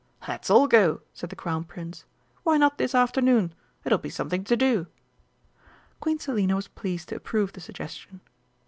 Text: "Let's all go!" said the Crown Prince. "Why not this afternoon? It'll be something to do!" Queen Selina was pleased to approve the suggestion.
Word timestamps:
"Let's 0.27 0.49
all 0.49 0.67
go!" 0.67 1.01
said 1.13 1.29
the 1.29 1.35
Crown 1.35 1.63
Prince. 1.63 2.05
"Why 2.41 2.57
not 2.57 2.79
this 2.79 2.95
afternoon? 2.95 3.53
It'll 3.85 3.99
be 3.99 4.09
something 4.09 4.43
to 4.45 4.57
do!" 4.57 4.87
Queen 5.99 6.17
Selina 6.17 6.55
was 6.55 6.67
pleased 6.67 7.09
to 7.09 7.15
approve 7.15 7.53
the 7.53 7.61
suggestion. 7.61 8.21